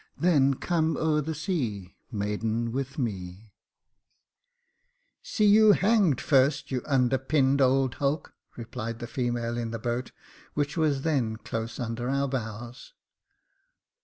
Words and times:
Then 0.17 0.55
come 0.55 0.97
o'er 0.97 1.21
the 1.21 1.35
sea. 1.35 1.95
Maiden, 2.11 2.71
with 2.71 2.97
me," 2.97 3.51
See 5.21 5.45
you 5.45 5.73
hanged 5.73 6.19
first, 6.19 6.71
you 6.71 6.81
underpinned 6.87 7.61
old 7.61 7.93
hulk!" 7.93 8.33
replied 8.57 8.97
the 8.97 9.05
female 9.05 9.59
in 9.59 9.69
the 9.69 9.77
boat, 9.77 10.11
which 10.55 10.75
was 10.75 11.03
then 11.03 11.35
close 11.37 11.79
under 11.79 12.09
our 12.09 12.27
bows. 12.27 12.93